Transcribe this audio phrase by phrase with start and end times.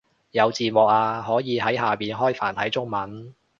[0.31, 3.35] 有字幕啊，可以喺下面開繁體中文